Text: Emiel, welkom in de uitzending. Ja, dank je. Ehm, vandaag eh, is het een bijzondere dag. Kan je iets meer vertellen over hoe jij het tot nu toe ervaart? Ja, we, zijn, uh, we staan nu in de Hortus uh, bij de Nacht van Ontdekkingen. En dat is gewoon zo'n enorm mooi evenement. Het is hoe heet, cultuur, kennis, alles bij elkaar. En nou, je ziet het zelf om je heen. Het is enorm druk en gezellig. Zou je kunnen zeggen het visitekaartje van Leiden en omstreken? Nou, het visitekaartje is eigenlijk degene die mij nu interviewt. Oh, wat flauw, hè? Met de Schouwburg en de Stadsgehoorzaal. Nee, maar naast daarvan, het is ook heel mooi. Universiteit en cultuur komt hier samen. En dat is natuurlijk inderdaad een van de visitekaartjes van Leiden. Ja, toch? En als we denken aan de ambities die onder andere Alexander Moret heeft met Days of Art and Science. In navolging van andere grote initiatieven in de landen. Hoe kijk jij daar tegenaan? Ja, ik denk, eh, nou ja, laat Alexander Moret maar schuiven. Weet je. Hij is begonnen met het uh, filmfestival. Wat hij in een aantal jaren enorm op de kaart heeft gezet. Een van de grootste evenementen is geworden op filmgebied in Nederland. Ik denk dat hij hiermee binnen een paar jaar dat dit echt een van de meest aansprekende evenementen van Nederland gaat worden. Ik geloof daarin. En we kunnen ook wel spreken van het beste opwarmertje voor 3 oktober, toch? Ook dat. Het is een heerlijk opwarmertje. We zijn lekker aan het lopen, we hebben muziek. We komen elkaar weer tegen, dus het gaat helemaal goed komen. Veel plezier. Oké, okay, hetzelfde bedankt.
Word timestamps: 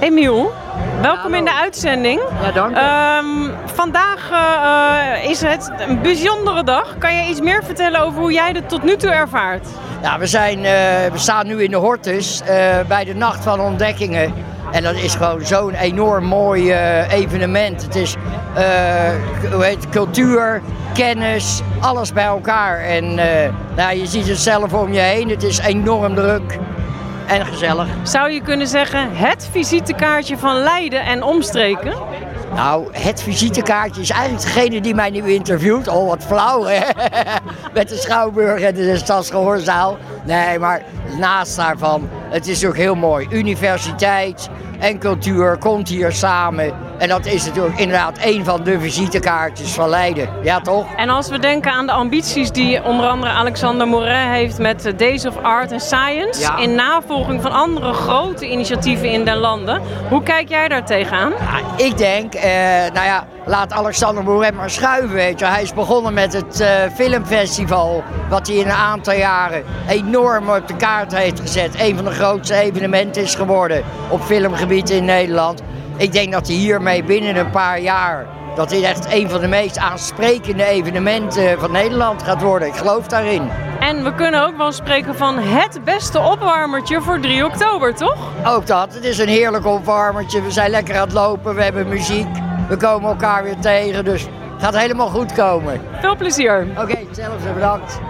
Emiel, 0.00 0.52
welkom 1.02 1.34
in 1.34 1.44
de 1.44 1.54
uitzending. 1.54 2.20
Ja, 2.42 2.52
dank 2.52 2.74
je. 2.74 2.80
Ehm, 2.80 3.66
vandaag 3.74 4.30
eh, 4.30 5.30
is 5.30 5.40
het 5.40 5.70
een 5.78 6.02
bijzondere 6.02 6.64
dag. 6.64 6.98
Kan 6.98 7.14
je 7.14 7.30
iets 7.30 7.40
meer 7.40 7.64
vertellen 7.64 8.00
over 8.00 8.20
hoe 8.20 8.32
jij 8.32 8.50
het 8.52 8.68
tot 8.68 8.82
nu 8.82 8.96
toe 8.96 9.10
ervaart? 9.10 9.66
Ja, 10.02 10.18
we, 10.18 10.26
zijn, 10.26 10.58
uh, 10.58 10.64
we 11.12 11.18
staan 11.18 11.46
nu 11.46 11.62
in 11.62 11.70
de 11.70 11.76
Hortus 11.76 12.40
uh, 12.42 12.48
bij 12.88 13.04
de 13.04 13.14
Nacht 13.14 13.44
van 13.44 13.60
Ontdekkingen. 13.60 14.34
En 14.72 14.82
dat 14.82 14.94
is 14.94 15.14
gewoon 15.14 15.46
zo'n 15.46 15.74
enorm 15.74 16.24
mooi 16.24 16.74
evenement. 17.10 17.82
Het 17.82 17.94
is 17.96 18.16
hoe 19.52 19.64
heet, 19.64 19.88
cultuur, 19.88 20.62
kennis, 20.94 21.60
alles 21.80 22.12
bij 22.12 22.24
elkaar. 22.24 22.78
En 22.78 23.14
nou, 23.76 23.96
je 23.96 24.06
ziet 24.06 24.28
het 24.28 24.38
zelf 24.38 24.72
om 24.72 24.92
je 24.92 25.00
heen. 25.00 25.28
Het 25.28 25.42
is 25.42 25.58
enorm 25.58 26.14
druk 26.14 26.58
en 27.30 27.46
gezellig. 27.46 27.88
Zou 28.02 28.30
je 28.30 28.40
kunnen 28.40 28.66
zeggen 28.66 29.16
het 29.16 29.48
visitekaartje 29.50 30.38
van 30.38 30.56
Leiden 30.56 31.04
en 31.04 31.22
omstreken? 31.22 31.94
Nou, 32.54 32.88
het 32.92 33.22
visitekaartje 33.22 34.00
is 34.00 34.10
eigenlijk 34.10 34.42
degene 34.42 34.80
die 34.80 34.94
mij 34.94 35.10
nu 35.10 35.32
interviewt. 35.32 35.88
Oh, 35.88 36.08
wat 36.08 36.24
flauw, 36.24 36.64
hè? 36.64 36.80
Met 37.74 37.88
de 37.88 37.96
Schouwburg 37.96 38.60
en 38.60 38.74
de 38.74 38.96
Stadsgehoorzaal. 38.96 39.98
Nee, 40.24 40.58
maar 40.58 40.82
naast 41.18 41.56
daarvan, 41.56 42.08
het 42.30 42.46
is 42.46 42.66
ook 42.66 42.76
heel 42.76 42.94
mooi. 42.94 43.26
Universiteit 43.30 44.48
en 44.78 44.98
cultuur 44.98 45.56
komt 45.58 45.88
hier 45.88 46.12
samen. 46.12 46.89
En 47.00 47.08
dat 47.08 47.26
is 47.26 47.46
natuurlijk 47.46 47.78
inderdaad 47.78 48.18
een 48.22 48.44
van 48.44 48.64
de 48.64 48.80
visitekaartjes 48.80 49.72
van 49.72 49.88
Leiden. 49.88 50.28
Ja, 50.42 50.60
toch? 50.60 50.94
En 50.96 51.08
als 51.08 51.28
we 51.28 51.38
denken 51.38 51.72
aan 51.72 51.86
de 51.86 51.92
ambities 51.92 52.50
die 52.50 52.84
onder 52.84 53.06
andere 53.06 53.32
Alexander 53.32 53.88
Moret 53.88 54.28
heeft 54.28 54.58
met 54.58 54.92
Days 54.96 55.26
of 55.26 55.36
Art 55.42 55.72
and 55.72 55.82
Science. 55.82 56.52
In 56.58 56.74
navolging 56.74 57.42
van 57.42 57.52
andere 57.52 57.92
grote 57.92 58.50
initiatieven 58.50 59.10
in 59.10 59.24
de 59.24 59.36
landen. 59.36 59.82
Hoe 60.08 60.22
kijk 60.22 60.48
jij 60.48 60.68
daar 60.68 60.84
tegenaan? 60.84 61.30
Ja, 61.30 61.84
ik 61.84 61.98
denk, 61.98 62.34
eh, 62.34 62.50
nou 62.92 63.06
ja, 63.06 63.26
laat 63.44 63.72
Alexander 63.72 64.24
Moret 64.24 64.54
maar 64.54 64.70
schuiven. 64.70 65.12
Weet 65.14 65.38
je. 65.38 65.44
Hij 65.44 65.62
is 65.62 65.74
begonnen 65.74 66.14
met 66.14 66.32
het 66.32 66.60
uh, 66.60 66.68
filmfestival. 66.94 68.04
Wat 68.28 68.46
hij 68.46 68.56
in 68.56 68.66
een 68.66 68.72
aantal 68.72 69.14
jaren 69.14 69.64
enorm 69.88 70.50
op 70.50 70.68
de 70.68 70.76
kaart 70.76 71.16
heeft 71.16 71.40
gezet. 71.40 71.74
Een 71.78 71.96
van 71.96 72.04
de 72.04 72.10
grootste 72.10 72.54
evenementen 72.54 73.22
is 73.22 73.34
geworden 73.34 73.82
op 74.08 74.22
filmgebied 74.22 74.90
in 74.90 75.04
Nederland. 75.04 75.62
Ik 76.00 76.12
denk 76.12 76.32
dat 76.32 76.46
hij 76.46 76.56
hiermee 76.56 77.04
binnen 77.04 77.36
een 77.36 77.50
paar 77.50 77.80
jaar 77.80 78.26
dat 78.54 78.68
dit 78.68 78.82
echt 78.82 79.12
een 79.12 79.30
van 79.30 79.40
de 79.40 79.48
meest 79.48 79.78
aansprekende 79.78 80.64
evenementen 80.64 81.58
van 81.58 81.72
Nederland 81.72 82.22
gaat 82.22 82.42
worden. 82.42 82.68
Ik 82.68 82.74
geloof 82.74 83.06
daarin. 83.06 83.50
En 83.80 84.04
we 84.04 84.14
kunnen 84.14 84.46
ook 84.46 84.56
wel 84.56 84.72
spreken 84.72 85.14
van 85.14 85.38
het 85.38 85.84
beste 85.84 86.20
opwarmertje 86.20 87.00
voor 87.00 87.20
3 87.20 87.44
oktober, 87.44 87.94
toch? 87.94 88.18
Ook 88.46 88.66
dat. 88.66 88.94
Het 88.94 89.04
is 89.04 89.18
een 89.18 89.28
heerlijk 89.28 89.66
opwarmertje. 89.66 90.42
We 90.42 90.50
zijn 90.50 90.70
lekker 90.70 90.94
aan 90.94 91.00
het 91.00 91.12
lopen, 91.12 91.54
we 91.54 91.62
hebben 91.62 91.88
muziek. 91.88 92.28
We 92.68 92.76
komen 92.76 93.10
elkaar 93.10 93.42
weer 93.42 93.58
tegen, 93.58 94.04
dus 94.04 94.22
het 94.22 94.62
gaat 94.62 94.76
helemaal 94.76 95.08
goed 95.08 95.32
komen. 95.32 95.80
Veel 96.00 96.16
plezier. 96.16 96.66
Oké, 96.70 96.80
okay, 96.80 97.04
hetzelfde 97.08 97.52
bedankt. 97.52 98.00